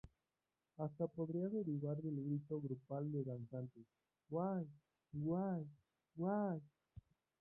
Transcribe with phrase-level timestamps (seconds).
[0.77, 3.85] Hasta podría derivar del grito grupal de danzantes
[4.31, 6.59] "¡way!,¡way!,¡way!